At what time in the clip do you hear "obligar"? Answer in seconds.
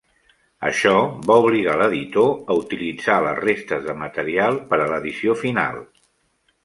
1.43-1.75